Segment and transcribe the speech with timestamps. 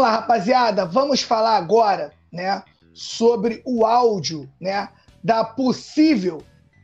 [0.00, 2.62] lá, rapaziada, vamos falar agora, né,
[2.94, 4.88] sobre o áudio, né,
[5.22, 6.42] da possível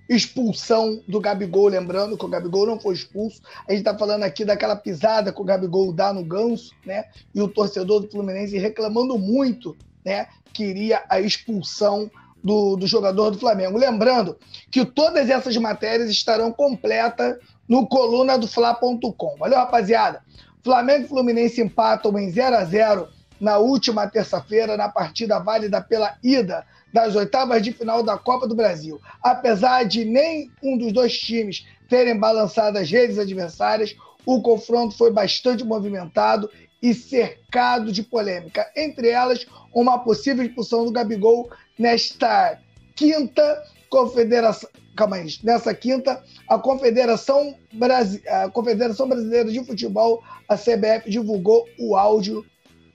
[0.09, 3.41] expulsão do Gabigol, lembrando que o Gabigol não foi expulso.
[3.67, 7.07] A gente está falando aqui daquela pisada que o Gabigol dá no ganso, né?
[7.35, 10.29] E o torcedor do Fluminense reclamando muito, né?
[10.53, 12.09] Queria a expulsão
[12.45, 13.76] do, do jogador do Flamengo.
[13.76, 14.39] Lembrando
[14.71, 17.37] que todas essas matérias estarão completas
[17.68, 19.37] no coluna do Fla.com.
[19.40, 20.23] Valeu, rapaziada?
[20.66, 23.08] Flamengo e Fluminense empatam em 0 a 0
[23.40, 28.56] na última terça-feira, na partida válida pela ida das oitavas de final da Copa do
[28.56, 29.00] Brasil.
[29.22, 33.94] Apesar de nem um dos dois times terem balançado as redes adversárias,
[34.27, 36.50] o confronto foi bastante movimentado
[36.83, 42.58] e cercado de polêmica, entre elas uma possível expulsão do Gabigol nesta
[42.97, 44.69] quinta confederação.
[44.97, 48.27] Calma aí, nessa quinta, a Confederação, Brasi...
[48.27, 52.44] a Confederação Brasileira de Futebol, a CBF, divulgou o áudio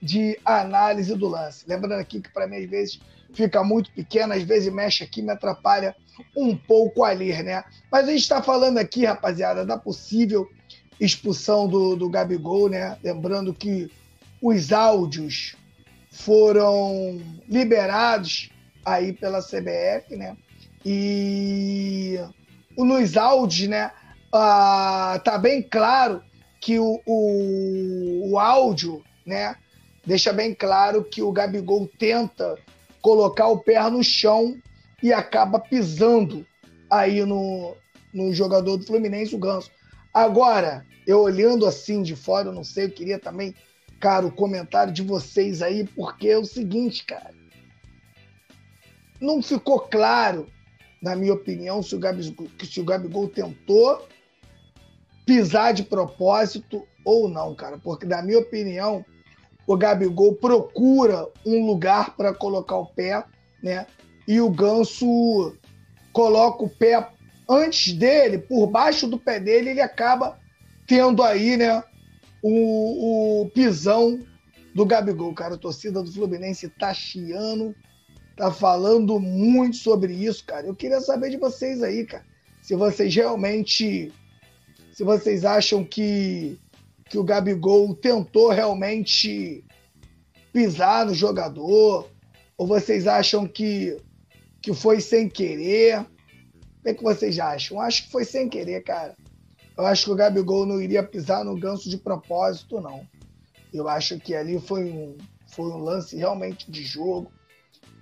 [0.02, 1.64] de análise do lance.
[1.66, 3.00] Lembrando aqui que, para mim, às vezes
[3.32, 5.94] fica muito pequeno, às vezes mexe aqui, me atrapalha
[6.36, 7.64] um pouco a ler, né?
[7.90, 10.48] Mas a gente está falando aqui, rapaziada, da possível
[11.00, 12.98] expulsão do, do Gabigol, né?
[13.02, 13.90] Lembrando que
[14.40, 15.56] os áudios
[16.10, 18.50] foram liberados
[18.84, 20.36] aí pela CBF, né?
[20.84, 22.18] E
[22.76, 23.90] nos áudios, né?
[24.32, 26.22] Ah, tá bem claro
[26.60, 29.56] que o, o, o áudio, né?
[30.04, 32.56] Deixa bem claro que o Gabigol tenta
[33.00, 34.56] colocar o pé no chão
[35.02, 36.46] e acaba pisando
[36.90, 37.76] aí no,
[38.12, 39.70] no jogador do Fluminense, o Ganso.
[40.12, 43.54] Agora, eu olhando assim de fora, eu não sei, eu queria também,
[43.98, 47.34] cara, o comentário de vocês aí, porque é o seguinte, cara.
[49.20, 50.46] Não ficou claro,
[51.02, 54.06] na minha opinião, se o Gabigol, se o Gabigol tentou
[55.26, 57.76] pisar de propósito ou não, cara.
[57.78, 59.04] Porque, na minha opinião,
[59.66, 63.24] o Gabigol procura um lugar para colocar o pé,
[63.62, 63.86] né?
[64.26, 65.56] E o Ganso
[66.12, 67.08] coloca o pé
[67.48, 70.38] antes dele, por baixo do pé dele, ele acaba
[70.86, 71.82] tendo aí, né,
[72.42, 74.20] o, o pisão
[74.74, 75.34] do Gabigol.
[75.34, 77.74] Cara, a torcida do Fluminense tá chiando,
[78.36, 80.66] tá falando muito sobre isso, cara.
[80.66, 82.24] Eu queria saber de vocês aí, cara,
[82.62, 84.12] se vocês realmente,
[84.92, 86.58] se vocês acham que
[87.12, 89.62] que o Gabigol tentou realmente
[90.50, 92.08] pisar no jogador?
[92.56, 93.98] Ou vocês acham que,
[94.62, 96.00] que foi sem querer?
[96.00, 96.06] O
[96.82, 97.76] que, é que vocês acham?
[97.76, 99.14] Eu acho que foi sem querer, cara.
[99.76, 103.06] Eu acho que o Gabigol não iria pisar no ganso de propósito, não.
[103.74, 107.30] Eu acho que ali foi um, foi um lance realmente de jogo.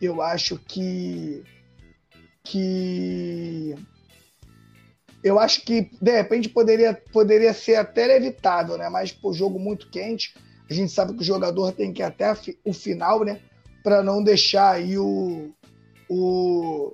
[0.01, 1.43] Eu acho que.
[2.43, 3.75] que
[5.23, 8.89] eu acho que de repente poderia, poderia ser até evitável, né?
[8.89, 10.35] Mas por jogo muito quente,
[10.69, 12.33] a gente sabe que o jogador tem que ir até
[12.65, 13.41] o final, né?
[13.83, 15.53] Para não deixar aí o,
[16.09, 16.93] o,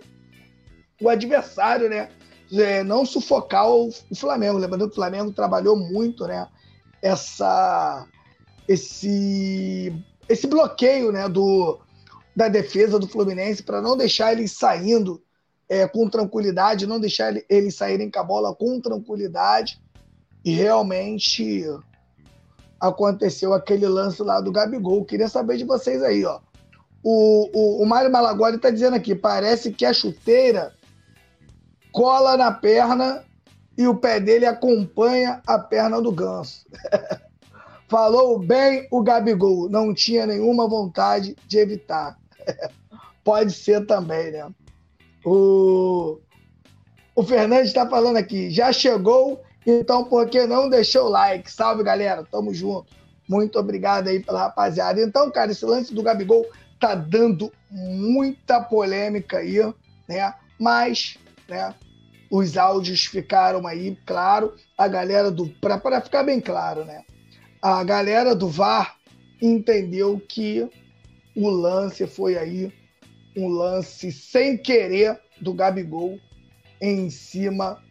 [1.01, 2.09] o adversário, né?
[2.53, 4.59] É, não sufocar o, o, Flamengo.
[4.59, 6.49] Lembrando que o Flamengo trabalhou muito, né?
[7.03, 8.09] Essa,
[8.67, 9.93] esse,
[10.29, 11.29] esse bloqueio, né?
[11.29, 11.81] Do,
[12.37, 15.23] da defesa do Fluminense para não deixar eles saindo
[15.67, 19.81] é, com tranquilidade, não deixar eles saírem com a bola com tranquilidade.
[20.45, 21.65] E realmente
[22.79, 25.05] aconteceu aquele lance lá do Gabigol.
[25.07, 26.41] Queria saber de vocês aí, ó.
[27.03, 30.75] O, o, o Mário Malagoli está dizendo aqui: parece que a chuteira
[31.91, 33.25] cola na perna
[33.79, 36.67] e o pé dele acompanha a perna do ganso.
[37.89, 42.19] Falou bem o Gabigol, não tinha nenhuma vontade de evitar.
[43.25, 44.49] Pode ser também, né?
[45.25, 46.21] O,
[47.15, 51.51] o Fernandes está falando aqui, já chegou, então por que não deixou o like?
[51.51, 52.95] Salve, galera, tamo junto.
[53.29, 55.01] Muito obrigado aí pela rapaziada.
[55.01, 56.47] Então, cara, esse lance do Gabigol
[56.79, 59.59] tá dando muita polêmica aí,
[60.09, 60.33] né?
[60.59, 61.75] Mas, né,
[62.31, 67.03] os áudios ficaram aí, claro, a galera do para ficar bem claro, né?
[67.61, 68.97] A galera do VAR
[69.43, 70.69] entendeu que
[71.37, 72.73] o lance foi aí
[73.37, 76.19] um lance sem querer do Gabigol
[76.81, 77.83] em cima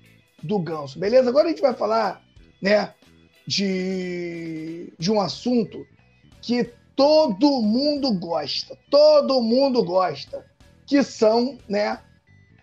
[0.42, 0.98] do Ganso.
[0.98, 1.30] Beleza?
[1.30, 2.24] Agora a gente vai falar,
[2.62, 2.94] né,
[3.46, 5.86] de, de um assunto
[6.42, 10.46] que todo mundo gosta, todo mundo gosta,
[10.88, 12.00] que são, né,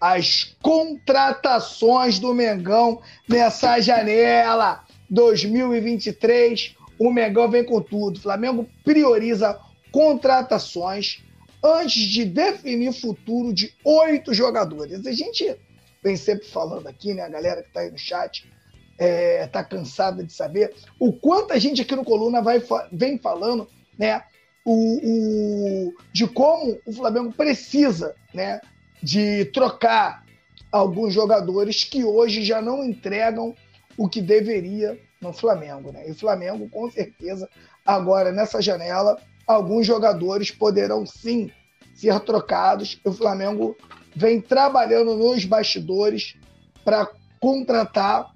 [0.01, 6.75] as contratações do Mengão nessa janela 2023.
[6.99, 8.17] O Mengão vem com tudo.
[8.17, 9.61] O Flamengo prioriza
[9.93, 11.23] contratações
[11.63, 15.07] antes de definir o futuro de oito jogadores.
[15.07, 15.57] A gente
[16.03, 17.23] vem sempre falando aqui, né?
[17.23, 18.51] A galera que está aí no chat
[18.93, 22.61] está é, tá cansada de saber o quanto a gente aqui no Coluna vai,
[22.91, 24.23] vem falando, né?
[24.65, 28.61] o, o, de como o Flamengo precisa né,
[29.03, 30.25] de trocar
[30.71, 33.55] alguns jogadores que hoje já não entregam
[33.97, 35.93] o que deveria no Flamengo.
[35.93, 36.09] Né?
[36.09, 37.49] E o Flamengo, com certeza,
[37.85, 41.51] agora nessa janela, alguns jogadores poderão sim
[41.95, 43.01] ser trocados.
[43.05, 43.77] O Flamengo
[44.15, 46.37] vem trabalhando nos bastidores
[46.85, 47.09] para
[47.41, 48.31] contratar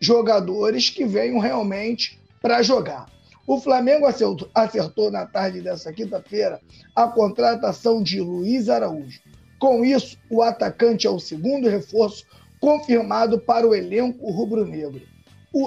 [0.00, 3.06] jogadores que venham realmente para jogar.
[3.46, 6.60] O Flamengo acertou, acertou na tarde dessa quinta-feira
[6.94, 9.20] a contratação de Luiz Araújo.
[9.58, 12.24] Com isso, o atacante é o segundo reforço
[12.60, 15.00] confirmado para o elenco rubro-negro.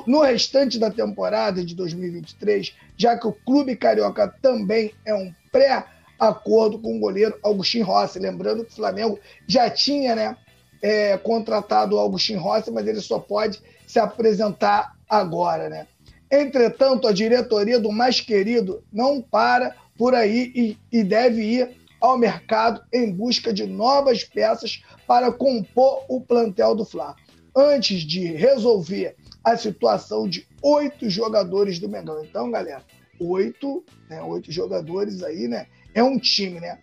[0.06, 6.78] No restante da temporada de 2023, já que o clube carioca também é um pré-acordo
[6.78, 8.20] com o goleiro Augustin Rossi.
[8.20, 10.38] Lembrando que o Flamengo já tinha né,
[10.82, 15.70] é, contratado o Augustin Rossi, mas ele só pode se apresentar agora.
[15.70, 15.88] Né?
[16.30, 22.18] Entretanto, a diretoria do mais querido não para por aí e, e deve ir ao
[22.18, 27.16] mercado em busca de novas peças para compor o plantel do Fla.
[27.56, 32.24] Antes de resolver a situação de oito jogadores do Mengão.
[32.24, 32.84] Então, galera,
[33.20, 35.68] oito, né, oito jogadores aí, né?
[35.94, 36.80] É um time, né?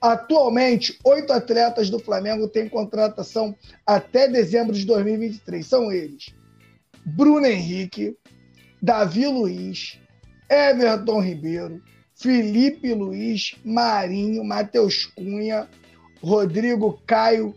[0.00, 3.54] Atualmente, oito atletas do Flamengo têm contratação
[3.84, 5.66] até dezembro de 2023.
[5.66, 6.34] São eles:
[7.04, 8.16] Bruno Henrique,
[8.80, 10.00] Davi Luiz,
[10.48, 11.82] Everton Ribeiro,
[12.14, 15.68] Felipe Luiz, Marinho, Matheus Cunha,
[16.22, 17.54] Rodrigo Caio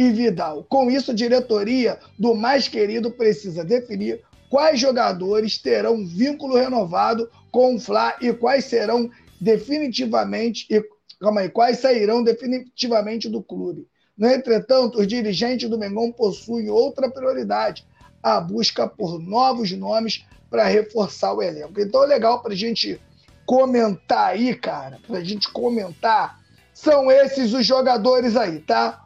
[0.00, 0.64] e Vidal.
[0.66, 7.74] Com isso, a diretoria do mais querido precisa definir quais jogadores terão vínculo renovado com
[7.74, 10.82] o Fla e quais serão definitivamente e
[11.20, 13.86] calma aí, quais sairão definitivamente do clube.
[14.16, 17.86] No entretanto, os dirigentes do Mengão possuem outra prioridade,
[18.22, 21.78] a busca por novos nomes para reforçar o elenco.
[21.78, 22.98] Então, legal para a gente
[23.44, 26.40] comentar aí, cara, para a gente comentar,
[26.72, 29.04] são esses os jogadores aí, tá?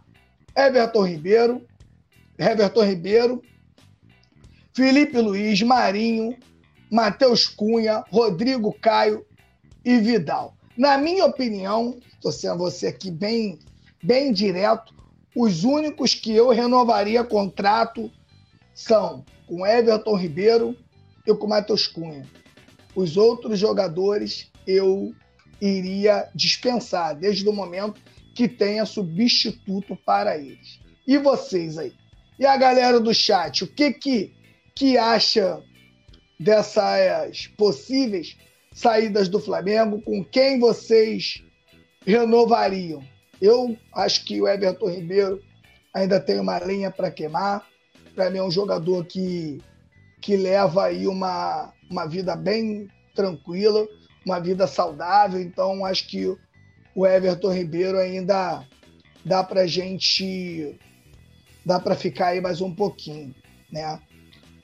[0.57, 1.67] Everton Ribeiro,
[2.39, 3.43] Everton Ribeiro,
[4.73, 6.37] Felipe Luiz, Marinho,
[6.91, 9.25] Matheus Cunha, Rodrigo Caio
[9.85, 10.57] e Vidal.
[10.77, 13.59] Na minha opinião, estou sendo você aqui bem,
[14.03, 14.93] bem direto,
[15.35, 18.11] os únicos que eu renovaria contrato
[18.75, 20.77] são com Everton Ribeiro,
[21.27, 22.27] eu com Matheus Cunha.
[22.95, 25.13] Os outros jogadores eu
[25.61, 28.01] iria dispensar desde o momento
[28.35, 30.81] que tenha substituto para eles.
[31.07, 31.93] E vocês aí?
[32.39, 34.33] E a galera do chat, o que que,
[34.75, 35.63] que acha
[36.39, 38.37] dessas possíveis
[38.73, 40.03] saídas do Flamengo?
[40.03, 41.43] Com quem vocês
[42.05, 43.03] renovariam?
[43.41, 45.41] Eu acho que o Everton Ribeiro
[45.93, 47.65] ainda tem uma lenha para queimar.
[48.15, 49.63] Para mim é um jogador que
[50.25, 53.87] que leva aí uma, uma vida bem tranquila,
[54.25, 55.39] uma vida saudável.
[55.39, 56.35] Então, acho que
[56.95, 58.65] o Everton Ribeiro ainda
[59.25, 60.79] dá para gente
[61.65, 63.35] dá para ficar aí mais um pouquinho,
[63.71, 63.99] né?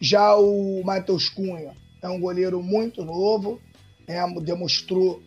[0.00, 3.60] Já o Matheus Cunha é um goleiro muito novo,
[4.06, 4.22] né?
[4.42, 5.22] demonstrou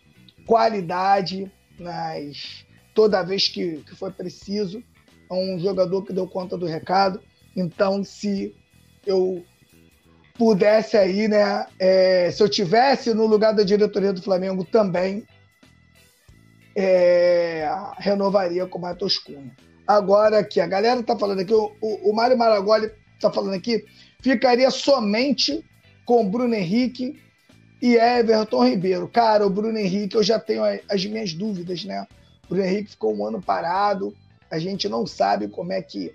[0.46, 2.64] qualidade nas
[2.94, 4.82] toda vez que, que foi preciso,
[5.30, 7.20] é um jogador que deu conta do recado.
[7.56, 8.54] Então, se
[9.04, 9.44] eu
[10.34, 11.66] pudesse aí, né?
[11.78, 15.24] É, se eu tivesse no lugar da diretoria do Flamengo também,
[16.74, 19.54] é, renovaria com o Matheus Cunha.
[19.86, 22.90] Agora aqui, a galera tá falando aqui, o, o, Mário Maragoli
[23.20, 23.84] tá falando aqui,
[24.22, 25.64] ficaria somente
[26.04, 27.20] com Bruno Henrique
[27.80, 29.06] e Everton Ribeiro.
[29.08, 32.06] Cara, o Bruno Henrique, eu já tenho as minhas dúvidas, né?
[32.44, 34.14] O Bruno Henrique ficou um ano parado,
[34.50, 36.14] a gente não sabe como é que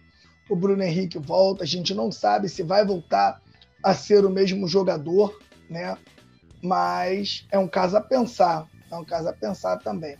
[0.50, 3.39] o Bruno Henrique volta, a gente não sabe se vai voltar
[3.84, 5.39] a ser o mesmo jogador,
[5.70, 5.96] né?
[6.62, 10.18] Mas é um caso a pensar, é um caso a pensar também.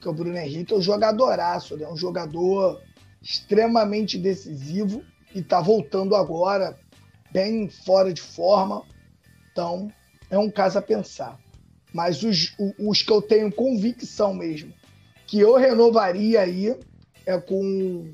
[0.00, 1.86] Porque o Bruno Henrique é um jogadoraço, né?
[1.86, 2.80] um jogador
[3.20, 5.04] extremamente decisivo
[5.34, 6.74] e está voltando agora
[7.30, 8.82] bem fora de forma.
[9.52, 9.92] Então,
[10.30, 11.38] é um caso a pensar.
[11.92, 14.72] Mas os, os que eu tenho convicção mesmo,
[15.26, 16.74] que eu renovaria aí,
[17.26, 18.10] é com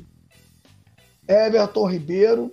[1.29, 2.53] Everton Ribeiro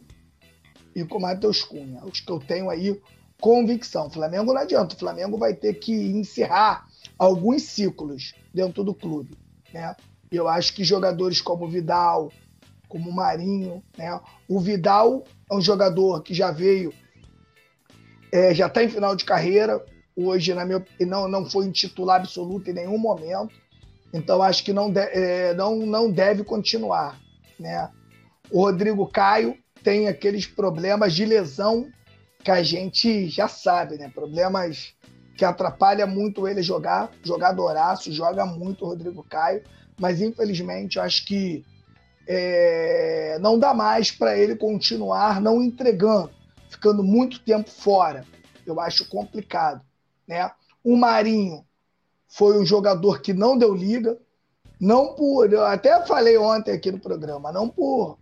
[0.96, 2.06] e com Matheus Cunha.
[2.06, 3.02] Os que eu tenho aí
[3.42, 4.12] convicção.
[4.12, 4.94] Flamengo não adianta.
[4.94, 6.86] O Flamengo vai ter que encerrar
[7.18, 9.38] alguns ciclos dentro do clube.
[9.74, 9.96] Né?
[10.32, 12.32] Eu acho que jogadores como Vidal,
[12.88, 14.20] como Marinho, né?
[14.48, 16.94] o Vidal é um jogador que já veio,
[18.32, 19.84] é, já está em final de carreira.
[20.16, 23.52] Hoje, na minha, não, não foi um titular absoluto em nenhum momento.
[24.14, 27.20] Então, acho que não, de, é, não, não deve continuar.
[27.60, 27.90] Né?
[28.52, 31.92] O Rodrigo Caio tem aqueles problemas de lesão
[32.44, 34.10] que a gente já sabe, né?
[34.10, 34.94] Problemas
[35.36, 39.64] que atrapalha muito ele jogar, jogadoraço, joga muito o Rodrigo Caio,
[40.00, 41.66] mas infelizmente acho que
[42.28, 46.32] é, não dá mais para ele continuar não entregando,
[46.70, 48.26] ficando muito tempo fora.
[48.66, 49.82] Eu acho complicado.
[50.28, 50.50] Né?
[50.84, 51.66] O Marinho
[52.28, 54.18] foi um jogador que não deu liga,
[54.80, 55.52] não por.
[55.52, 58.18] Eu até falei ontem aqui no programa, não por,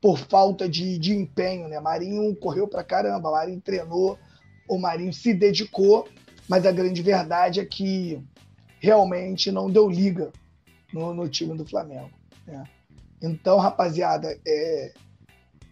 [0.00, 1.68] por falta de, de empenho.
[1.68, 1.80] Né?
[1.80, 4.18] Marinho correu para caramba, Marinho treinou,
[4.68, 6.08] o Marinho se dedicou,
[6.52, 8.22] mas a grande verdade é que
[8.78, 10.30] realmente não deu liga
[10.92, 12.10] no, no time do Flamengo.
[12.46, 12.62] Né?
[13.22, 14.92] Então, rapaziada, é,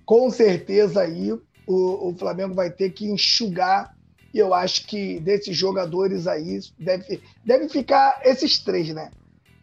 [0.07, 3.95] com certeza aí o, o, Flamengo vai ter que enxugar.
[4.33, 9.11] E eu acho que desses jogadores aí deve, deve ficar esses três, né?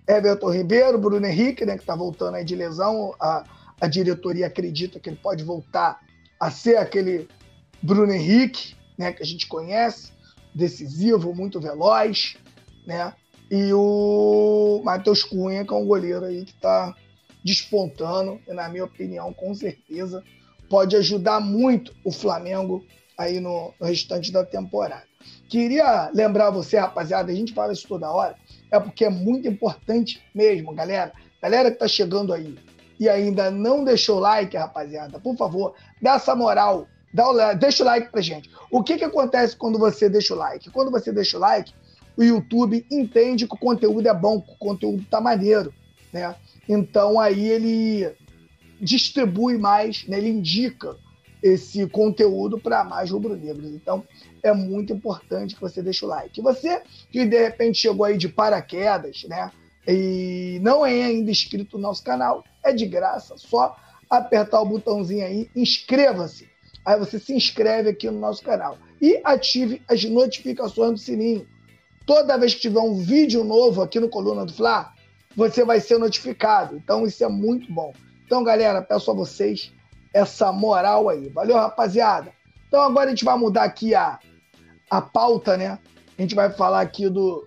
[0.07, 3.15] Everton Ribeiro, Bruno Henrique, né, que está voltando aí de lesão.
[3.19, 3.43] A,
[3.81, 5.99] a diretoria acredita que ele pode voltar
[6.39, 7.27] a ser aquele
[7.81, 10.15] Bruno Henrique, né, que a gente conhece,
[10.57, 12.35] decisivo, muito veloz,
[12.85, 13.13] né?
[13.49, 16.93] E o Matheus Cunha, que é um goleiro aí que está
[17.45, 20.21] despontando, e na minha opinião, com certeza,
[20.69, 22.83] pode ajudar muito o Flamengo
[23.17, 25.05] aí no, no restante da temporada.
[25.47, 28.35] Queria lembrar você, rapaziada, a gente fala isso toda hora,
[28.71, 31.13] é porque é muito importante mesmo, galera.
[31.41, 32.57] Galera que tá chegando aí
[32.99, 37.83] e ainda não deixou o like, rapaziada, por favor, dá essa moral, dá o, deixa
[37.83, 38.49] o like pra gente.
[38.71, 40.69] O que que acontece quando você deixa o like?
[40.71, 41.73] Quando você deixa o like,
[42.15, 45.73] o YouTube entende que o conteúdo é bom, que o conteúdo tá maneiro,
[46.11, 46.35] né?
[46.67, 48.11] Então aí ele
[48.81, 50.17] distribui mais, né?
[50.17, 50.95] ele indica
[51.41, 53.69] esse conteúdo para mais rubro-negros.
[53.69, 54.03] Então
[54.41, 56.41] é muito importante que você deixe o like.
[56.41, 59.51] Você que de repente chegou aí de paraquedas, né?
[59.87, 63.77] E não é ainda inscrito no nosso canal, é de graça, só
[64.09, 66.49] apertar o botãozinho aí, inscreva-se.
[66.87, 71.45] Aí você se inscreve aqui no nosso canal e ative as notificações do sininho.
[72.05, 74.93] Toda vez que tiver um vídeo novo aqui no Coluna do Fla,
[75.35, 76.77] você vai ser notificado.
[76.77, 77.91] Então isso é muito bom.
[78.25, 79.73] Então, galera, peço a vocês
[80.13, 81.27] essa moral aí.
[81.27, 82.31] Valeu, rapaziada?
[82.69, 84.17] Então agora a gente vai mudar aqui a,
[84.89, 85.77] a pauta, né?
[86.17, 87.45] A gente vai falar aqui do,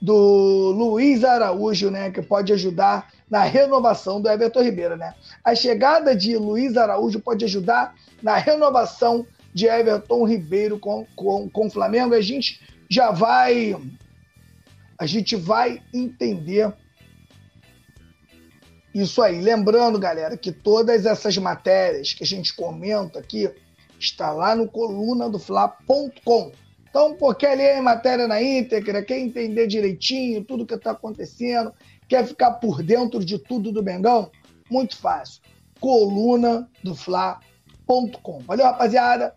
[0.00, 2.12] do Luiz Araújo, né?
[2.12, 5.12] Que pode ajudar na renovação do Everton Ribeiro, né?
[5.42, 11.66] A chegada de Luiz Araújo pode ajudar na renovação de Everton Ribeiro com, com, com
[11.66, 12.14] o Flamengo.
[12.14, 13.76] A gente já vai
[14.96, 16.72] a gente vai entender
[18.94, 19.40] isso aí.
[19.40, 23.50] Lembrando, galera, que todas essas matérias que a gente comenta aqui
[23.98, 26.52] está lá no coluna do Fla.com.
[26.88, 31.74] Então, pô, quer ler a matéria na íntegra, quer entender direitinho tudo que está acontecendo,
[32.08, 34.30] quer ficar por dentro de tudo do Bengão?
[34.70, 35.42] Muito fácil.
[35.80, 38.40] Coluna do Fla.com.
[38.46, 39.34] Valeu, rapaziada?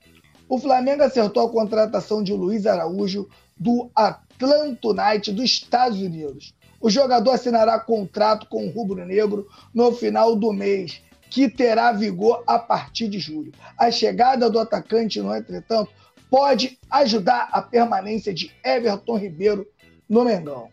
[0.49, 6.53] O Flamengo acertou a contratação de Luiz Araújo do Atlanta United dos Estados Unidos.
[6.79, 12.43] O jogador assinará contrato com o Rubro Negro no final do mês, que terá vigor
[12.47, 13.51] a partir de julho.
[13.77, 15.91] A chegada do atacante, no entretanto,
[16.29, 19.67] pode ajudar a permanência de Everton Ribeiro
[20.07, 20.69] no Mengão.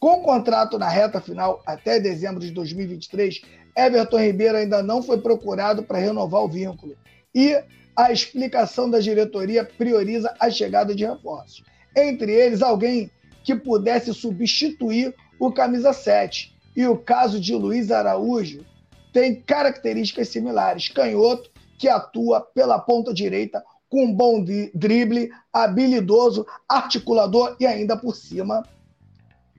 [0.00, 3.42] Com contrato na reta final até dezembro de 2023,
[3.76, 6.96] Everton Ribeiro ainda não foi procurado para renovar o vínculo.
[7.34, 7.62] E
[7.94, 11.62] a explicação da diretoria prioriza a chegada de reforços.
[11.94, 13.10] Entre eles, alguém
[13.44, 16.56] que pudesse substituir o camisa 7.
[16.74, 18.64] E o caso de Luiz Araújo
[19.12, 20.88] tem características similares.
[20.88, 24.42] Canhoto, que atua pela ponta direita com bom
[24.74, 28.62] drible, habilidoso, articulador e ainda por cima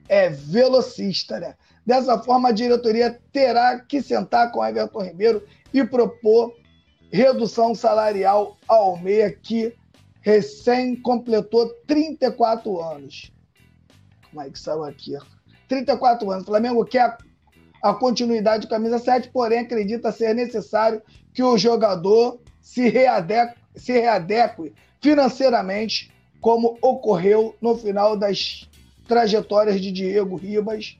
[0.08, 1.54] é velocista, né?
[1.84, 6.54] Dessa forma, a diretoria terá que sentar com Everton Ribeiro e propor
[7.10, 9.74] redução salarial ao meia que
[10.20, 13.32] recém completou 34 anos.
[14.30, 15.16] Como é que saiu aqui?
[15.68, 16.44] 34 anos.
[16.44, 17.16] O Flamengo quer
[17.82, 21.02] a continuidade do camisa 7, porém acredita ser necessário
[21.34, 28.68] que o jogador se readeque, se readeque financeiramente, como ocorreu no final das
[29.06, 30.96] trajetórias de Diego Ribas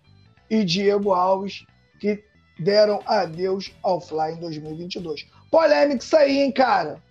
[0.51, 1.65] e Diego Alves,
[1.99, 2.23] que
[2.59, 5.27] deram adeus ao Fly em 2022.
[5.51, 7.03] Polêmico isso aí, hein, cara?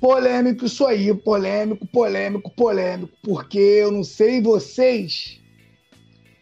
[0.00, 5.40] Polêmico isso aí, polêmico, polêmico, polêmico, porque eu não sei vocês,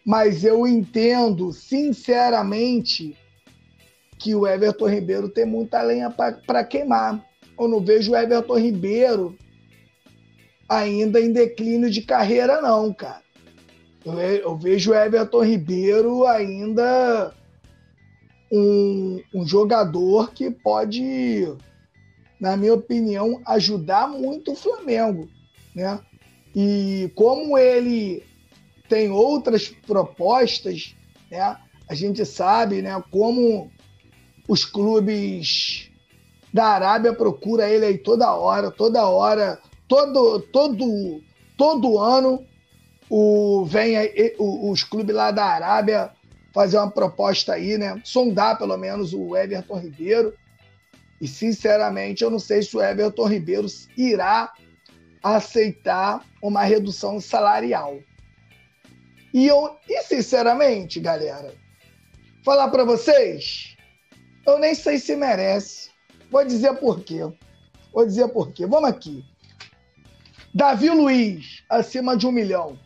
[0.05, 3.17] mas eu entendo sinceramente
[4.17, 7.23] que o Everton Ribeiro tem muita lenha para queimar.
[7.59, 9.37] Eu não vejo o Everton Ribeiro
[10.69, 13.23] ainda em declínio de carreira, não, cara.
[14.05, 17.33] Eu, eu vejo o Everton Ribeiro ainda
[18.51, 21.47] um, um jogador que pode
[22.39, 25.29] na minha opinião, ajudar muito o Flamengo.
[25.75, 25.99] né?
[26.55, 28.23] E como ele
[28.87, 30.95] tem outras propostas,
[31.29, 31.57] né?
[31.87, 33.03] A gente sabe, né?
[33.11, 33.69] Como
[34.47, 35.91] os clubes
[36.53, 39.59] da Arábia procuram ele aí toda hora, toda hora,
[39.89, 41.21] todo, todo,
[41.57, 42.45] todo ano
[43.09, 43.95] o, vem
[44.37, 46.11] os clubes lá da Arábia
[46.53, 47.99] fazer uma proposta aí, né?
[48.05, 50.33] Sondar pelo menos o Everton Ribeiro.
[51.19, 53.67] E sinceramente, eu não sei se o Everton Ribeiro
[53.97, 54.53] irá
[55.21, 57.99] aceitar uma redução salarial.
[59.33, 61.53] E eu, e sinceramente, galera,
[62.43, 63.75] falar para vocês,
[64.45, 65.89] eu nem sei se merece.
[66.31, 67.19] Vou dizer por quê.
[67.91, 68.65] Vou dizer por quê.
[68.65, 69.23] Vamos aqui.
[70.53, 72.77] Davi Luiz, acima de um milhão,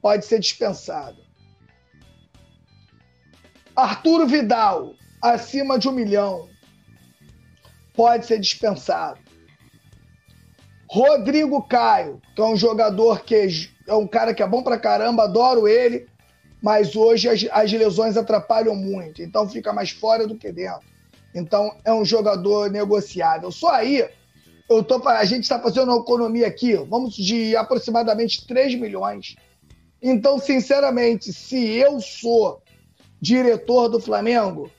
[0.00, 1.18] pode ser dispensado.
[3.74, 6.48] Arturo Vidal, acima de um milhão,
[7.94, 9.20] pode ser dispensado.
[10.90, 15.24] Rodrigo Caio, que é um jogador que é um cara que é bom pra caramba,
[15.24, 16.08] adoro ele,
[16.62, 20.86] mas hoje as, as lesões atrapalham muito, então fica mais fora do que dentro.
[21.34, 23.52] Então é um jogador negociável.
[23.52, 24.08] Só aí,
[24.68, 29.34] eu tô, a gente está fazendo uma economia aqui, vamos de aproximadamente 3 milhões.
[30.00, 32.62] Então, sinceramente, se eu sou
[33.20, 34.70] diretor do Flamengo,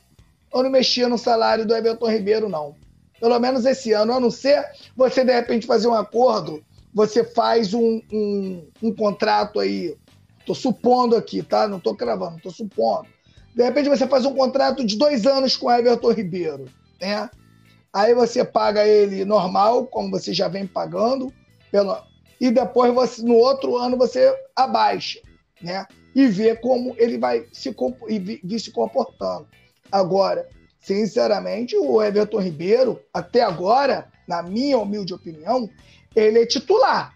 [0.54, 2.76] eu não mexia no salário do Everton Ribeiro, não.
[3.20, 4.64] Pelo menos esse ano, a não ser
[4.96, 9.96] você, de repente, fazer um acordo, você faz um, um, um contrato aí.
[10.40, 11.68] Estou supondo aqui, tá?
[11.68, 13.08] Não estou cravando, estou supondo.
[13.54, 16.66] De repente você faz um contrato de dois anos com o Everton Ribeiro,
[17.02, 17.30] né?
[17.94, 21.34] Aí você paga ele normal, como você já vem pagando,
[22.40, 25.20] e depois você, no outro ano você abaixa,
[25.62, 25.86] né?
[26.16, 27.76] e ver como ele vai se,
[28.08, 29.48] e vir se comportando.
[29.92, 30.48] Agora,
[30.80, 35.70] sinceramente, o Everton Ribeiro, até agora, na minha humilde opinião,
[36.16, 37.14] ele é titular.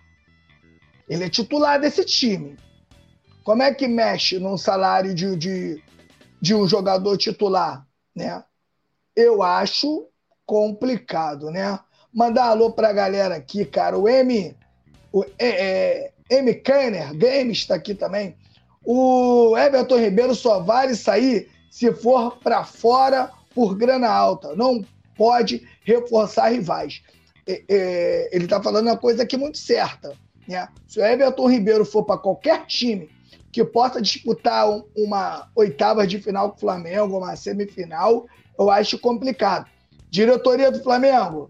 [1.09, 2.57] Ele é titular desse time.
[3.43, 5.83] Como é que mexe num salário de, de,
[6.41, 8.43] de um jogador titular, né?
[9.15, 10.07] Eu acho
[10.45, 11.79] complicado, né?
[12.13, 13.97] Mandar alô pra galera aqui, cara.
[13.97, 14.56] O M,
[15.12, 16.53] o é, é, M.
[16.56, 18.36] Kenner Games está aqui também.
[18.86, 24.56] O Everton Ribeiro só vale sair se for para fora por grana alta.
[24.56, 24.84] Não
[25.15, 27.01] pode reforçar rivais.
[27.47, 30.13] É, é, ele está falando uma coisa aqui muito certa.
[30.47, 30.67] Né?
[30.88, 33.10] Se o Everton Ribeiro for para qualquer time
[33.51, 38.25] que possa disputar um, uma oitava de final com o Flamengo, uma semifinal,
[38.58, 39.69] eu acho complicado.
[40.13, 41.49] Diretoria do Flamengo,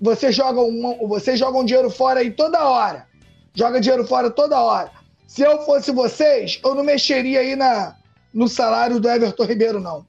[0.00, 3.06] você joga, um, você joga um dinheiro fora aí toda hora.
[3.54, 4.90] Joga dinheiro fora toda hora.
[5.26, 7.98] Se eu fosse vocês, eu não mexeria aí na,
[8.32, 10.06] no salário do Everton Ribeiro, não.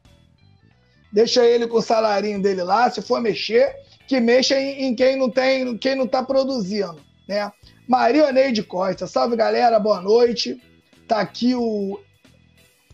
[1.12, 3.76] Deixa ele com o salarinho dele lá, se for mexer,
[4.08, 7.52] que mexa em, em quem não tem, quem não está produzindo, né?
[7.86, 10.58] Maria Neide Costa, salve galera, boa noite.
[11.06, 12.00] Tá aqui o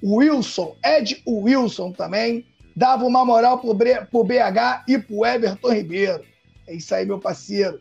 [0.03, 2.43] Wilson, Ed Wilson também,
[2.75, 6.23] dava uma moral pro, BH e pro Everton Ribeiro.
[6.67, 7.79] É isso aí, meu parceiro.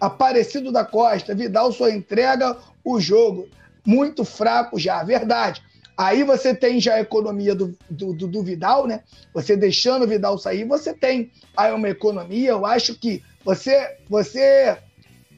[0.00, 3.48] Aparecido da Costa, Vidal só entrega o jogo
[3.86, 5.62] muito fraco já, verdade.
[5.96, 9.00] Aí você tem já a economia do, do, do, Vidal, né?
[9.32, 12.50] Você deixando o Vidal sair, você tem aí uma economia.
[12.50, 14.76] Eu acho que você, você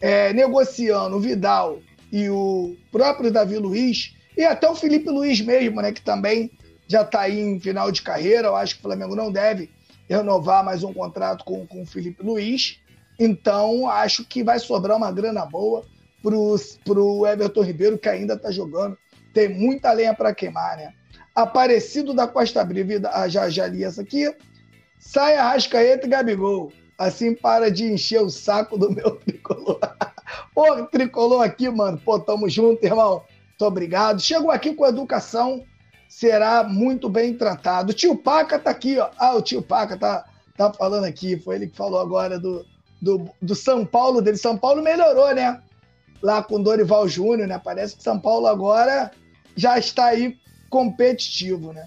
[0.00, 5.82] é, negociando o Vidal e o próprio Davi Luiz, e até o Felipe Luiz mesmo,
[5.82, 5.92] né?
[5.92, 6.50] Que também
[6.88, 8.48] já está aí em final de carreira.
[8.48, 9.70] Eu acho que o Flamengo não deve
[10.08, 12.78] renovar mais um contrato com, com o Felipe Luiz.
[13.18, 15.84] Então, acho que vai sobrar uma grana boa
[16.22, 18.96] para o Everton Ribeiro, que ainda está jogando.
[19.32, 20.92] Tem muita lenha para queimar, né?
[21.34, 24.34] Aparecido da Costa Brivida, ah, já, já li essa aqui.
[24.98, 26.72] Sai Arrascaeta e Gabigol.
[26.98, 29.78] Assim para de encher o saco do meu tricolor.
[30.54, 32.00] Pô, tricolor aqui, mano.
[32.02, 33.22] Pô, tamo junto, irmão.
[33.48, 34.20] Muito obrigado.
[34.20, 35.62] Chegou aqui com educação,
[36.18, 37.90] será muito bem tratado.
[37.90, 39.10] O tio Paca tá aqui, ó.
[39.18, 40.24] Ah, o tio Paca tá,
[40.56, 41.36] tá falando aqui.
[41.38, 42.64] Foi ele que falou agora do,
[43.02, 44.38] do, do São Paulo dele.
[44.38, 45.60] São Paulo melhorou, né?
[46.22, 47.60] lá com Dorival Júnior, né?
[47.62, 49.10] Parece que São Paulo agora
[49.54, 50.38] já está aí
[50.70, 51.86] competitivo, né?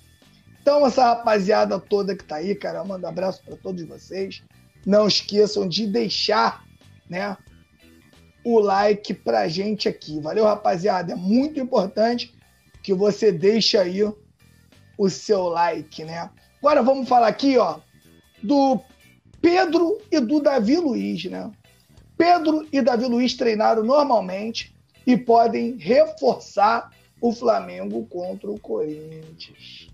[0.61, 4.43] Então, essa rapaziada toda que tá aí, cara, manda um abraço para todos vocês.
[4.85, 6.63] Não esqueçam de deixar,
[7.09, 7.35] né,
[8.45, 10.19] o like pra gente aqui.
[10.19, 11.13] Valeu, rapaziada?
[11.13, 12.33] É muito importante
[12.83, 14.01] que você deixe aí
[14.97, 16.29] o seu like, né?
[16.59, 17.79] Agora vamos falar aqui, ó,
[18.43, 18.79] do
[19.41, 21.51] Pedro e do Davi Luiz, né?
[22.17, 24.75] Pedro e Davi Luiz treinaram normalmente
[25.07, 29.89] e podem reforçar o Flamengo contra o Corinthians.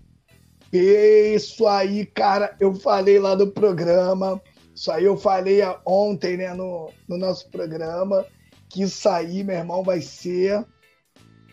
[0.72, 4.40] Isso aí, cara, eu falei lá no programa.
[4.74, 8.26] Isso aí eu falei ontem, né, no, no nosso programa.
[8.68, 10.66] que isso aí, meu irmão, vai ser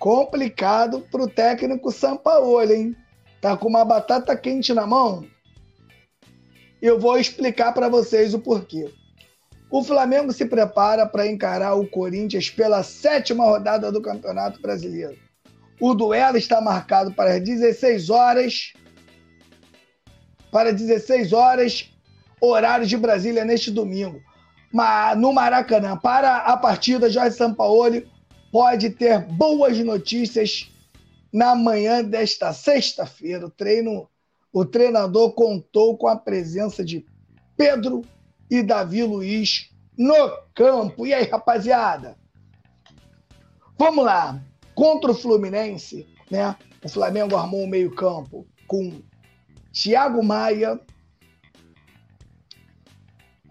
[0.03, 2.95] complicado para o técnico Sampaoli, hein?
[3.39, 5.25] Tá com uma batata quente na mão?
[6.81, 8.91] Eu vou explicar para vocês o porquê.
[9.71, 15.17] O Flamengo se prepara para encarar o Corinthians pela sétima rodada do Campeonato Brasileiro.
[15.79, 18.73] O duelo está marcado para 16 horas.
[20.51, 21.89] Para 16 horas,
[22.41, 24.19] horário de Brasília neste domingo.
[25.15, 28.11] No Maracanã, para a partida, Jorge Sampaoli
[28.53, 30.71] pode ter boas notícias
[31.33, 33.47] na manhã desta sexta-feira.
[33.47, 34.07] O treino,
[34.53, 37.03] o treinador contou com a presença de
[37.57, 38.05] Pedro
[38.51, 40.13] e Davi Luiz no
[40.53, 41.07] campo.
[41.07, 42.15] E aí, rapaziada?
[43.75, 44.39] Vamos lá.
[44.75, 46.55] Contra o Fluminense, né?
[46.83, 49.01] O Flamengo armou o meio-campo com
[49.71, 50.79] Thiago Maia,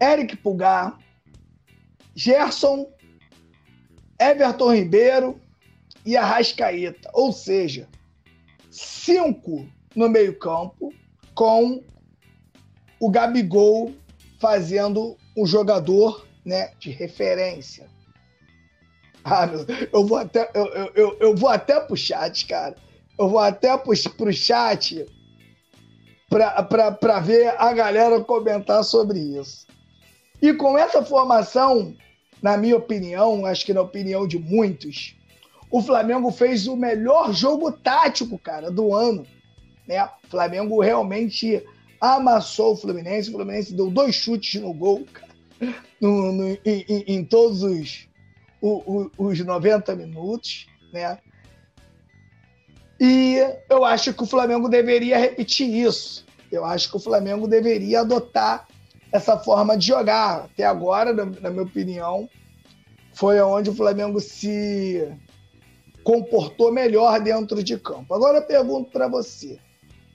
[0.01, 0.97] Eric Pulgar,
[2.15, 2.87] Gerson,
[4.19, 5.39] Everton Ribeiro
[6.05, 7.09] e Arrascaeta.
[7.13, 7.87] Ou seja,
[8.69, 10.93] cinco no meio-campo
[11.33, 11.83] com
[12.99, 13.93] o Gabigol
[14.39, 17.89] fazendo um jogador né, de referência.
[19.23, 22.75] Ah, meu, eu vou até eu, eu, eu vou até pro chat, cara.
[23.17, 25.05] Eu vou até pro, pro chat
[26.29, 29.67] para ver a galera comentar sobre isso.
[30.41, 31.95] E com essa formação,
[32.43, 35.15] na minha opinião, acho que na opinião de muitos,
[35.71, 39.25] o Flamengo fez o melhor jogo tático, cara, do ano.
[39.87, 40.03] Né?
[40.03, 41.63] O Flamengo realmente
[41.99, 43.29] amassou o Fluminense.
[43.29, 45.33] O Fluminense deu dois chutes no gol, cara
[45.99, 48.07] no, no, em, em, todos os,
[48.61, 51.17] os, os 90 minutos, né?
[52.99, 53.37] E
[53.69, 56.25] eu acho que o Flamengo deveria repetir isso.
[56.51, 58.67] Eu acho que o Flamengo deveria adotar
[59.13, 60.45] essa forma de jogar.
[60.45, 62.27] Até agora, na, na minha opinião,
[63.13, 65.07] foi onde o Flamengo se
[66.03, 68.13] comportou melhor dentro de campo.
[68.13, 69.59] Agora eu pergunto para você: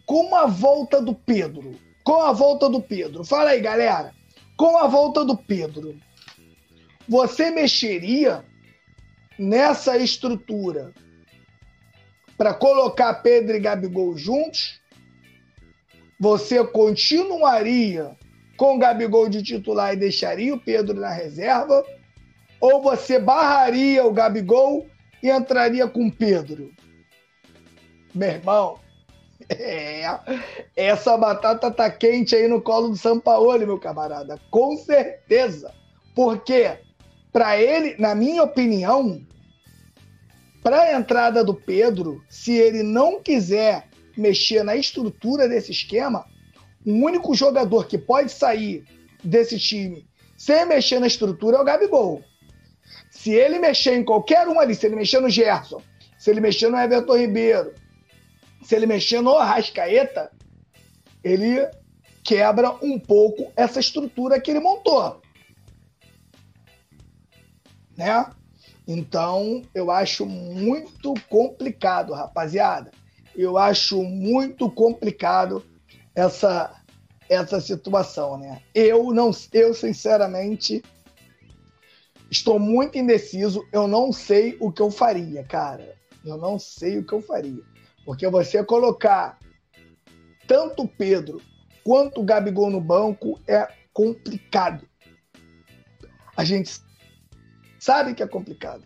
[0.04, 4.12] com a volta do Pedro, com a volta do Pedro, fala aí, galera,
[4.56, 5.96] com a volta do Pedro,
[7.08, 8.44] você mexeria
[9.38, 10.92] nessa estrutura
[12.36, 14.80] para colocar Pedro e Gabigol juntos?
[16.20, 18.16] Você continuaria
[18.58, 21.82] com o Gabigol de titular e deixaria o Pedro na reserva?
[22.60, 24.84] Ou você barraria o Gabigol
[25.22, 26.72] e entraria com o Pedro?
[28.12, 28.80] Meu irmão,
[29.48, 30.02] é,
[30.74, 34.40] essa batata tá quente aí no colo do Sampaoli, meu camarada.
[34.50, 35.72] Com certeza.
[36.12, 36.76] Porque,
[37.32, 39.24] para ele, na minha opinião,
[40.64, 46.26] para a entrada do Pedro, se ele não quiser mexer na estrutura desse esquema,
[46.88, 48.82] o único jogador que pode sair
[49.22, 52.24] desse time sem mexer na estrutura é o Gabigol.
[53.10, 55.82] Se ele mexer em qualquer um ali, se ele mexer no Gerson,
[56.18, 57.74] se ele mexer no Everton Ribeiro,
[58.62, 60.30] se ele mexer no Arrascaeta,
[61.22, 61.68] ele
[62.24, 65.20] quebra um pouco essa estrutura que ele montou.
[67.98, 68.24] Né?
[68.86, 72.90] Então, eu acho muito complicado, rapaziada.
[73.36, 75.62] Eu acho muito complicado
[76.14, 76.77] essa
[77.28, 78.62] essa situação, né?
[78.74, 80.82] Eu não, eu sinceramente
[82.30, 83.66] estou muito indeciso.
[83.72, 85.96] Eu não sei o que eu faria, cara.
[86.24, 87.62] Eu não sei o que eu faria.
[88.04, 89.38] Porque você colocar
[90.46, 91.40] tanto o Pedro
[91.84, 94.88] quanto o Gabigol no banco é complicado.
[96.36, 96.80] A gente
[97.78, 98.82] sabe que é complicado.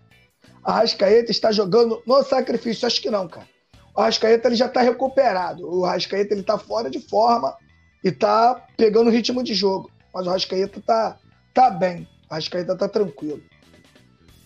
[0.65, 2.87] A Rascaeta está jogando no sacrifício.
[2.87, 3.49] Acho que não, cara.
[3.95, 5.69] O Rascaeta ele já está recuperado.
[5.69, 7.57] O Rascaeta ele está fora de forma
[8.03, 9.91] e está pegando o ritmo de jogo.
[10.13, 11.19] Mas o Rascaeta está
[11.55, 12.09] tá bem.
[12.31, 13.43] O Rascaeta está tranquilo.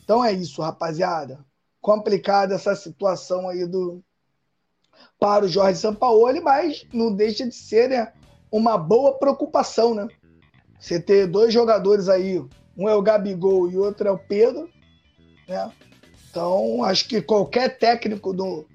[0.04, 1.44] Então é isso, rapaziada.
[1.80, 4.02] Complicada essa situação aí do,
[5.18, 8.12] para o Jorge Sampaoli, mas não deixa de ser né,
[8.50, 10.06] uma boa preocupação, né?
[10.78, 12.44] Você ter dois jogadores aí,
[12.76, 14.68] um é o Gabigol e outro é o Pedro,
[15.48, 15.72] né?
[16.30, 18.66] Então, acho que qualquer técnico do,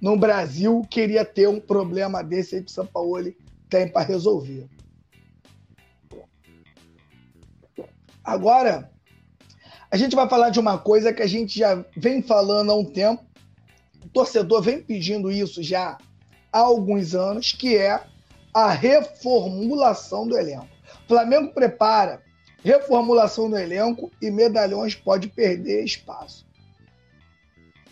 [0.00, 3.36] no Brasil queria ter um problema desse aí que o Sampaoli
[3.70, 4.68] tem para resolver.
[8.22, 8.90] Agora,
[9.90, 12.84] a gente vai falar de uma coisa que a gente já vem falando há um
[12.84, 13.24] tempo,
[14.04, 15.96] o torcedor vem pedindo isso já
[16.52, 18.02] há alguns anos, que é
[18.52, 20.68] a reformulação do elenco.
[21.04, 22.22] O Flamengo prepara
[22.62, 26.46] reformulação do elenco e medalhões pode perder espaço.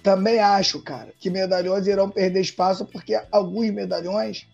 [0.03, 4.47] Também acho, cara, que medalhões irão perder espaço porque alguns medalhões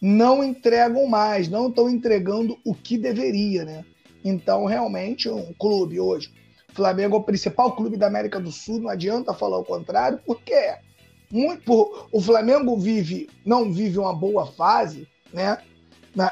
[0.00, 3.84] não entregam mais, não estão entregando o que deveria, né?
[4.24, 6.32] Então, realmente, um clube hoje,
[6.76, 10.74] Flamengo é o principal clube da América do Sul, não adianta falar o contrário, porque
[11.32, 15.58] muito, o Flamengo vive, não vive uma boa fase, né?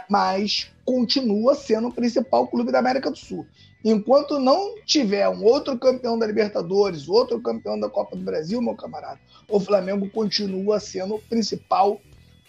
[0.09, 3.46] Mas continua sendo o principal clube da América do Sul.
[3.83, 8.74] Enquanto não tiver um outro campeão da Libertadores, outro campeão da Copa do Brasil, meu
[8.74, 12.00] camarada, o Flamengo continua sendo o principal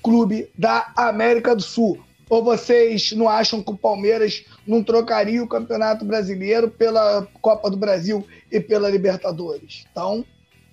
[0.05, 1.99] clube da América do Sul.
[2.29, 7.77] Ou vocês não acham que o Palmeiras não trocaria o Campeonato Brasileiro pela Copa do
[7.77, 9.83] Brasil e pela Libertadores?
[9.91, 10.23] Então,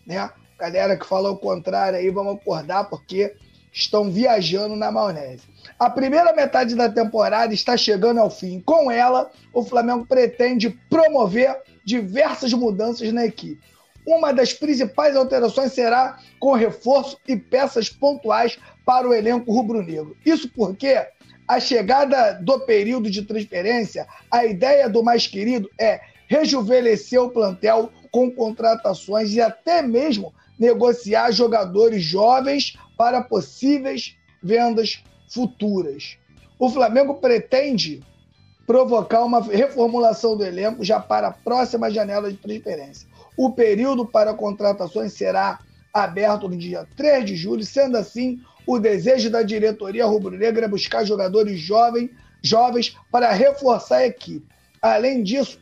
[0.07, 3.35] né, galera que fala o contrário aí, vamos acordar porque
[3.73, 5.45] estão viajando na maionese.
[5.79, 8.61] A primeira metade da temporada está chegando ao fim.
[8.61, 13.63] Com ela, o Flamengo pretende promover diversas mudanças na equipe.
[14.07, 20.17] Uma das principais alterações será com reforço e peças pontuais para o elenco rubro-negro.
[20.25, 21.07] Isso porque
[21.47, 27.91] a chegada do período de transferência, a ideia do mais querido é rejuvenescer o plantel
[28.11, 36.17] com contratações e até mesmo negociar jogadores jovens para possíveis vendas futuras.
[36.59, 38.03] O Flamengo pretende
[38.67, 43.09] provocar uma reformulação do elenco já para a próxima janela de transferência.
[43.37, 45.59] O período para contratações será
[45.93, 51.05] aberto no dia 3 de julho, sendo assim, o desejo da diretoria rubro-negra é buscar
[51.05, 52.11] jogadores jovens,
[52.43, 54.47] jovens para reforçar a equipe.
[54.81, 55.59] Além disso,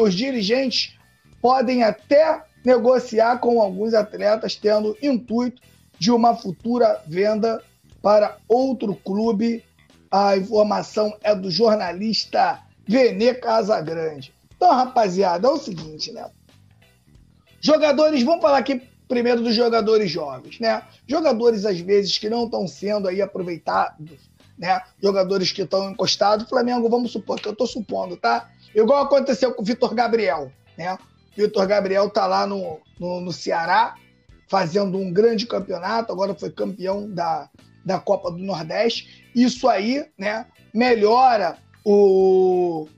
[0.00, 0.96] os dirigentes
[1.40, 5.62] podem até negociar com alguns atletas, tendo intuito
[5.98, 7.62] de uma futura venda
[8.02, 9.64] para outro clube.
[10.10, 14.32] A informação é do jornalista Vene Casagrande.
[14.56, 16.30] Então, rapaziada, é o seguinte, né?
[17.60, 20.82] Jogadores, vamos falar aqui primeiro dos jogadores jovens, né?
[21.06, 24.80] Jogadores, às vezes, que não estão sendo aí aproveitados, né?
[25.02, 26.48] Jogadores que estão encostados.
[26.48, 28.50] Flamengo, vamos supor, que eu estou supondo, tá?
[28.74, 30.98] Igual aconteceu com o Vitor Gabriel, né?
[31.36, 33.94] Vitor Gabriel tá lá no, no, no, Ceará,
[34.48, 37.48] fazendo um grande campeonato, agora foi campeão da,
[37.84, 39.24] da Copa do Nordeste.
[39.34, 42.88] Isso aí né, melhora o,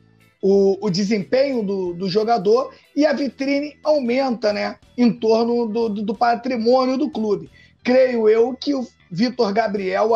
[0.42, 6.03] o, o desempenho do, do, jogador e a vitrine aumenta né, em torno do, do,
[6.03, 7.50] do patrimônio do clube.
[7.85, 10.14] Creio eu que o Vitor Gabriel,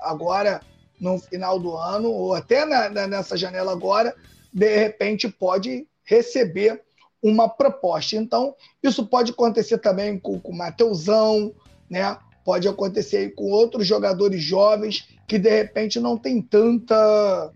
[0.00, 0.60] agora
[1.00, 4.14] no final do ano, ou até na, nessa janela agora,
[4.52, 6.82] de repente pode receber
[7.22, 8.16] uma proposta.
[8.16, 11.54] Então, isso pode acontecer também com, com o Mateusão,
[11.88, 12.16] né?
[12.44, 17.52] pode acontecer com outros jogadores jovens que de repente não tem tanta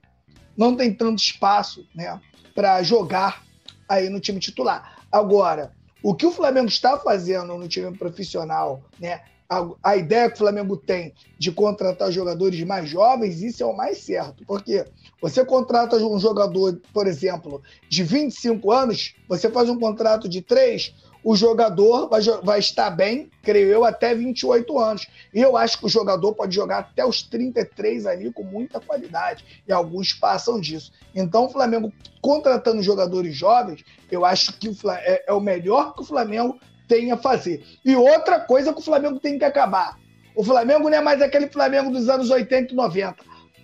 [0.57, 2.21] não tem tanto espaço né,
[2.55, 3.43] para jogar
[3.88, 4.99] aí no time titular.
[5.11, 10.35] Agora, o que o Flamengo está fazendo no time profissional, né, a, a, ideia que
[10.35, 14.45] o Flamengo tem de contratar jogadores mais jovens, isso é o mais certo.
[14.47, 14.85] Porque
[15.21, 20.95] você contrata um jogador, por exemplo, de 25 anos, você faz um contrato de 3,
[21.25, 25.07] o jogador vai, vai estar bem, creio eu, até 28 anos.
[25.33, 29.63] E eu acho que o jogador pode jogar até os 33 ali com muita qualidade.
[29.67, 30.93] E alguns passam disso.
[31.15, 36.05] Então, o Flamengo contratando jogadores jovens, eu acho que é, é o melhor que o
[36.05, 37.65] Flamengo tem a fazer.
[37.83, 39.99] E outra coisa que o Flamengo tem que acabar.
[40.37, 43.17] O Flamengo não é mais aquele Flamengo dos anos 80 e 90.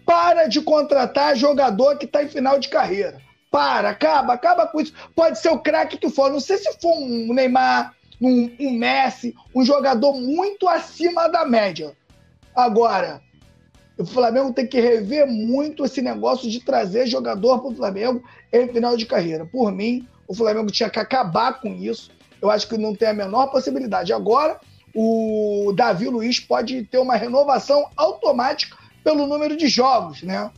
[0.07, 3.21] Para de contratar jogador que está em final de carreira.
[3.51, 4.93] Para, acaba, acaba com isso.
[5.15, 6.31] Pode ser o craque que for.
[6.31, 11.97] Não sei se for um Neymar, um, um Messi, um jogador muito acima da média.
[12.55, 13.21] Agora,
[13.99, 18.69] o Flamengo tem que rever muito esse negócio de trazer jogador para o Flamengo em
[18.69, 19.45] final de carreira.
[19.45, 22.11] Por mim, o Flamengo tinha que acabar com isso
[22.41, 24.13] eu acho que não tem a menor possibilidade.
[24.13, 24.59] Agora,
[24.95, 30.51] o Davi Luiz pode ter uma renovação automática pelo número de jogos, né?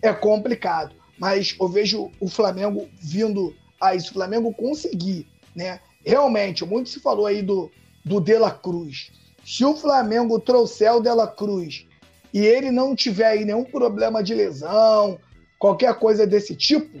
[0.00, 0.94] É complicado.
[1.18, 5.80] Mas eu vejo o Flamengo vindo a isso, o Flamengo conseguir, né?
[6.04, 7.70] Realmente, muito se falou aí do,
[8.04, 9.10] do De La Cruz.
[9.44, 11.86] Se o Flamengo trouxer o De La Cruz
[12.32, 15.18] e ele não tiver aí nenhum problema de lesão,
[15.58, 16.98] qualquer coisa desse tipo,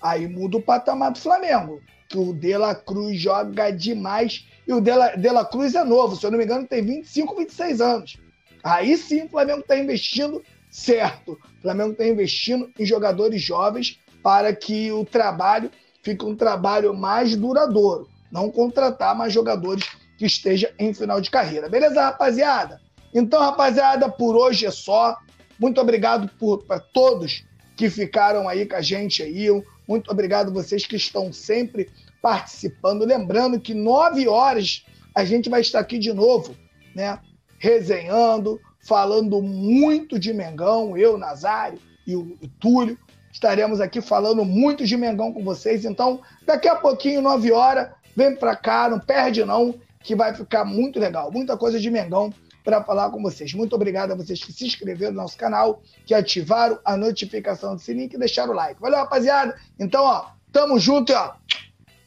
[0.00, 4.46] aí muda o patamar do Flamengo que o De La Cruz joga demais.
[4.68, 6.84] E o De La, De La Cruz é novo, se eu não me engano, tem
[6.84, 8.18] 25, 26 anos.
[8.62, 11.32] Aí sim o Flamengo está investindo certo.
[11.32, 15.70] O Flamengo está investindo em jogadores jovens para que o trabalho
[16.02, 18.08] fique um trabalho mais duradouro.
[18.30, 19.84] Não contratar mais jogadores
[20.18, 21.68] que estejam em final de carreira.
[21.68, 22.80] Beleza, rapaziada?
[23.14, 25.16] Então, rapaziada, por hoje é só.
[25.58, 26.30] Muito obrigado
[26.66, 27.44] para todos
[27.76, 29.48] que ficaram aí com a gente aí.
[29.86, 31.90] Muito obrigado vocês que estão sempre
[32.22, 33.04] participando.
[33.04, 36.56] Lembrando que nove horas a gente vai estar aqui de novo,
[36.94, 37.18] né?
[37.58, 42.98] Resenhando, falando muito de Mengão, eu, Nazário e o, o Túlio,
[43.32, 45.84] estaremos aqui falando muito de Mengão com vocês.
[45.84, 50.64] Então, daqui a pouquinho, 9 horas, vem pra cá, não perde não, que vai ficar
[50.64, 51.30] muito legal.
[51.30, 52.32] Muita coisa de Mengão
[52.64, 53.54] para falar com vocês.
[53.54, 57.80] Muito obrigado a vocês que se inscreveram no nosso canal, que ativaram a notificação do
[57.80, 58.80] sininho e deixaram o like.
[58.80, 59.56] Valeu, rapaziada?
[59.78, 61.34] Então, ó, tamo junto ó,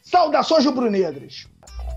[0.02, 1.48] saudações rubro-negras.